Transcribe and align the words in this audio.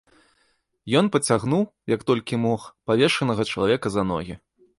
Ён 1.01 1.05
пацягнуў, 1.15 1.61
як 1.95 2.01
толькі 2.09 2.41
мог, 2.47 2.65
павешанага 2.93 3.47
чалавека 3.53 3.87
за 3.99 4.03
ногі. 4.15 4.35